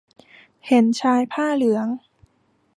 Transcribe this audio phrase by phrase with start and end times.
[0.67, 1.87] เห็นชายผ้าเหลือง